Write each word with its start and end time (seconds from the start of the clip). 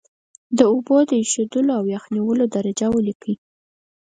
د 0.57 0.59
اوبو 0.73 0.97
د 1.09 1.11
ایشېدو 1.21 1.59
او 1.77 1.83
یخ 1.95 2.03
نیولو 2.15 2.45
درجه 2.55 2.87
ولیکئ. 2.91 3.35